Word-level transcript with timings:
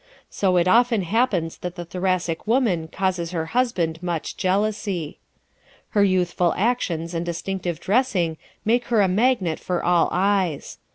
So 0.31 0.57
it 0.57 0.67
often 0.67 1.03
happens 1.03 1.59
that 1.59 1.75
the 1.75 1.85
Thoracic 1.85 2.47
woman 2.47 2.87
causes 2.87 3.29
her 3.33 3.45
husband 3.53 4.01
much 4.01 4.35
jealousy. 4.35 5.19
Her 5.89 6.03
youthful 6.03 6.55
actions 6.57 7.13
and 7.13 7.23
distinctive 7.23 7.79
dressing 7.79 8.37
make 8.65 8.85
her 8.85 9.01
a 9.01 9.07
magnet 9.07 9.59
for 9.59 9.83
all 9.85 10.09
eyes. 10.11 10.79